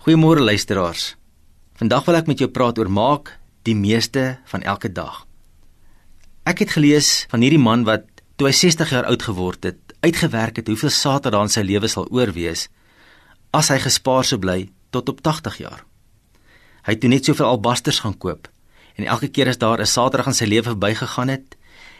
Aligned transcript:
Goeiemôre 0.00 0.40
luisteraars. 0.40 1.10
Vandag 1.76 2.06
wil 2.08 2.16
ek 2.16 2.28
met 2.30 2.40
jou 2.40 2.46
praat 2.48 2.78
oor 2.80 2.88
maak 2.88 3.34
die 3.68 3.74
meeste 3.76 4.38
van 4.48 4.62
elke 4.64 4.88
dag. 4.88 5.26
Ek 6.48 6.62
het 6.64 6.70
gelees 6.72 7.26
van 7.28 7.42
hierdie 7.44 7.60
man 7.60 7.82
wat 7.84 8.06
toe 8.40 8.46
hy 8.48 8.54
60 8.56 8.94
jaar 8.94 9.10
oud 9.10 9.26
geword 9.28 9.66
het, 9.68 9.76
uitgewerk 10.00 10.56
het 10.56 10.70
hoeveel 10.72 10.88
Saterdag 10.88 11.44
in 11.44 11.52
sy 11.52 11.64
lewe 11.68 11.90
sal 11.92 12.08
oorwees 12.08 12.70
as 13.52 13.68
hy 13.68 13.76
gespaar 13.84 14.24
sou 14.24 14.38
bly 14.40 14.70
tot 14.88 15.12
op 15.12 15.20
80 15.20 15.58
jaar. 15.66 15.84
Hy 16.88 16.96
het 16.96 17.02
toe 17.04 17.10
net 17.12 17.28
soveel 17.28 17.50
albasters 17.50 18.00
gaan 18.00 18.16
koop 18.16 18.48
en 18.96 19.04
elke 19.04 19.28
keer 19.28 19.52
as 19.52 19.60
daar 19.60 19.84
'n 19.84 19.92
Saterdag 19.96 20.32
in 20.32 20.38
sy 20.40 20.48
lewe 20.48 20.72
verbygegaan 20.72 21.28
het, 21.28 21.58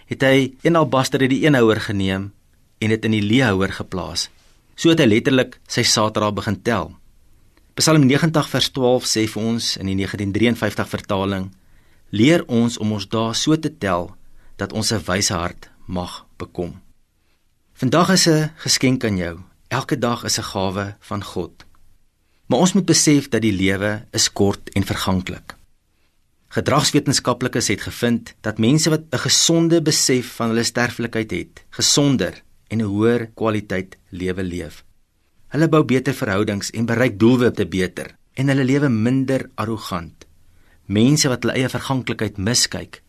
het 0.09 0.23
hy 0.23 0.57
een 0.65 0.81
albaster 0.81 1.21
uit 1.21 1.37
die 1.37 1.45
een 1.45 1.55
houer 1.55 1.81
geneem 1.85 2.33
en 2.81 2.89
dit 2.89 3.05
in 3.05 3.13
die 3.13 3.29
leehouer 3.29 3.77
geplaas. 3.77 4.31
So 4.75 4.89
het 4.89 5.01
hy 5.01 5.07
letterlik 5.07 5.61
sy 5.69 5.83
Saterdag 5.83 6.33
begin 6.33 6.63
tel. 6.63 7.00
Psalm 7.81 8.05
90 8.05 8.49
vers 8.53 8.67
12 8.77 9.07
sê 9.09 9.23
vir 9.25 9.45
ons 9.55 9.67
in 9.81 9.89
die 9.89 9.95
1953 9.97 10.89
vertaling: 10.91 11.47
Leer 12.13 12.43
ons 12.45 12.75
om 12.77 12.91
ons 12.93 13.07
dae 13.09 13.31
so 13.33 13.57
te 13.57 13.71
tel 13.73 14.11
dat 14.61 14.75
ons 14.77 14.93
'n 14.93 15.01
wyse 15.09 15.33
hart 15.33 15.71
mag 15.87 16.27
bekom. 16.37 16.75
Vandag 17.73 18.11
is 18.13 18.29
'n 18.29 18.53
geskenk 18.65 19.05
aan 19.05 19.17
jou. 19.17 19.41
Elke 19.69 19.97
dag 19.99 20.25
is 20.25 20.37
'n 20.39 20.51
gawe 20.53 20.97
van 21.01 21.25
God. 21.25 21.65
Maar 22.49 22.59
ons 22.59 22.73
moet 22.73 22.85
besef 22.85 23.29
dat 23.29 23.41
die 23.41 23.57
lewe 23.65 24.05
is 24.13 24.33
kort 24.33 24.69
en 24.77 24.85
verganklik. 24.85 25.57
Gedragswetenskaplikes 26.49 27.69
het 27.69 27.81
gevind 27.81 28.35
dat 28.41 28.59
mense 28.59 28.91
wat 28.91 29.03
'n 29.11 29.19
gesonde 29.19 29.81
besef 29.81 30.27
van 30.37 30.49
hulle 30.49 30.65
sterflikheid 30.65 31.31
het, 31.31 31.65
gesonder 31.71 32.43
en 32.69 32.79
'n 32.79 32.91
hoër 32.93 33.31
kwaliteit 33.35 33.97
lewe 34.11 34.43
leef. 34.43 34.85
Hulle 35.51 35.67
bou 35.67 35.83
beter 35.83 36.15
verhoudings 36.15 36.71
en 36.79 36.87
bereik 36.87 37.17
doelwitte 37.19 37.67
beter 37.67 38.13
en 38.39 38.53
hulle 38.53 38.65
lewe 38.65 38.89
minder 38.89 39.49
arrogant. 39.59 40.27
Mense 40.87 41.29
wat 41.29 41.43
hulle 41.43 41.57
eie 41.59 41.71
verganklikheid 41.71 42.39
miskyk, 42.39 43.01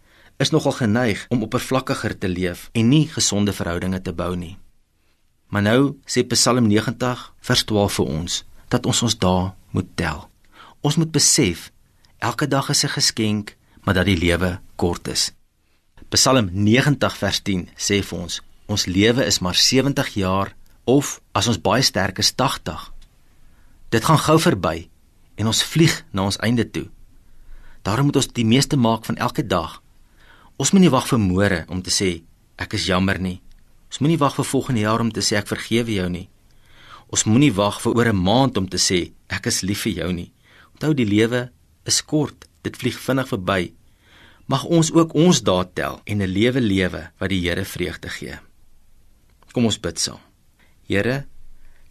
is 0.41 0.49
nogal 0.49 0.73
geneig 0.73 1.21
om 1.29 1.43
oppervlakkiger 1.45 2.15
te 2.17 2.29
leef 2.29 2.69
en 2.73 2.89
nie 2.89 3.05
gesonde 3.13 3.53
verhoudinge 3.53 4.01
te 4.01 4.13
bou 4.13 4.33
nie. 4.35 4.55
Maar 5.53 5.67
nou 5.67 5.81
sê 6.09 6.23
Psalm 6.33 6.65
90 6.71 7.21
vers 7.45 7.63
12 7.69 7.99
vir 7.99 8.09
ons 8.09 8.37
dat 8.73 8.89
ons 8.89 9.01
ons 9.05 9.17
dae 9.21 9.51
moet 9.75 9.89
tel. 9.99 10.23
Ons 10.81 10.97
moet 10.97 11.11
besef 11.13 11.69
elke 12.17 12.47
dag 12.47 12.69
is 12.73 12.83
'n 12.83 12.95
geskenk, 12.97 13.55
maar 13.83 13.93
dat 13.93 14.05
die 14.05 14.17
lewe 14.17 14.59
kort 14.75 15.07
is. 15.07 15.31
Psalm 16.09 16.49
90 16.53 17.17
vers 17.17 17.39
10 17.41 17.69
sê 17.77 18.01
vir 18.01 18.19
ons 18.19 18.41
ons 18.65 18.85
lewe 18.85 19.25
is 19.25 19.39
maar 19.39 19.55
70 19.55 20.13
jaar 20.15 20.55
of 20.85 21.19
as 21.31 21.47
ons 21.47 21.61
baie 21.61 21.83
sterk 21.83 22.19
is 22.19 22.33
80. 22.35 22.91
Dit 23.91 24.05
gaan 24.07 24.19
gou 24.19 24.37
verby 24.39 24.89
en 25.35 25.49
ons 25.51 25.63
vlieg 25.63 25.93
na 26.11 26.23
ons 26.29 26.39
einde 26.39 26.65
toe. 26.71 26.87
Daarom 27.81 28.09
moet 28.09 28.21
ons 28.21 28.29
die 28.33 28.45
meeste 28.45 28.77
maak 28.77 29.05
van 29.05 29.17
elke 29.17 29.45
dag. 29.45 29.81
Ons 30.57 30.71
moenie 30.71 30.91
wag 30.93 31.07
vir 31.09 31.19
môre 31.19 31.63
om 31.69 31.81
te 31.81 31.93
sê 31.93 32.21
ek 32.61 32.75
is 32.77 32.85
jammer 32.85 33.19
nie. 33.19 33.41
Ons 33.89 33.99
moenie 33.99 34.19
wag 34.21 34.35
vir 34.37 34.45
volgende 34.45 34.85
jaar 34.85 35.01
om 35.01 35.11
te 35.11 35.23
sê 35.25 35.39
ek 35.39 35.49
vergewe 35.49 35.97
jou 35.97 36.09
nie. 36.09 36.27
Ons 37.11 37.25
moenie 37.27 37.51
wag 37.51 37.81
vir 37.81 37.95
oor 37.97 38.07
'n 38.07 38.23
maand 38.23 38.57
om 38.57 38.67
te 38.69 38.77
sê 38.77 39.11
ek 39.29 39.47
is 39.47 39.61
lief 39.61 39.81
vir 39.83 39.93
jou 39.93 40.13
nie. 40.13 40.31
Onthou 40.73 40.93
die 40.93 41.05
lewe 41.05 41.51
is 41.85 42.01
kort. 42.01 42.45
Dit 42.63 42.77
vlieg 42.77 42.99
vinnig 42.99 43.27
verby. 43.27 43.73
Mag 44.47 44.63
ons 44.63 44.91
ook 44.91 45.13
ons 45.13 45.41
dae 45.41 45.65
tel 45.73 46.01
en 46.05 46.21
'n 46.21 46.33
lewe 46.33 46.61
lewe 46.61 47.11
wat 47.19 47.29
die 47.29 47.41
Here 47.41 47.65
vreugde 47.65 48.09
gee. 48.09 48.39
Kom 49.51 49.65
ons 49.65 49.79
bid 49.79 49.99
saam. 49.99 50.30
Here, 50.91 51.21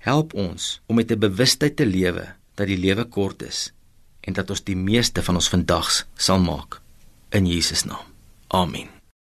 help 0.05 0.35
ons 0.37 0.81
om 0.87 0.99
met 1.01 1.11
'n 1.11 1.19
bewustheid 1.19 1.77
te 1.77 1.87
lewe 1.87 2.37
dat 2.55 2.67
die 2.69 2.77
lewe 2.77 3.05
kort 3.05 3.43
is 3.43 3.73
en 4.21 4.33
dat 4.37 4.51
ons 4.51 4.65
die 4.65 4.77
meeste 4.77 5.23
van 5.23 5.35
ons 5.35 5.49
vandags 5.49 6.05
sal 6.15 6.39
maak 6.39 6.81
in 7.31 7.47
Jesus 7.47 7.85
naam. 7.85 8.05
Amen. 8.49 9.00